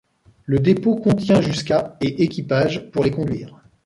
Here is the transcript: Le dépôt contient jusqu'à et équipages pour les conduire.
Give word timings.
Le 0.45 0.57
dépôt 0.57 0.95
contient 0.95 1.41
jusqu'à 1.41 1.95
et 2.01 2.23
équipages 2.23 2.89
pour 2.89 3.03
les 3.03 3.11
conduire. 3.11 3.61